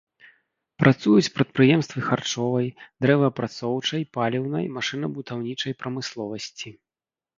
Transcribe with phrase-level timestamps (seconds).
[0.83, 2.67] Працуюць прадпрыемствы харчовай,
[3.07, 6.69] дрэваапрацоўчай, паліўнай, машынабудаўнічай прамысловасці.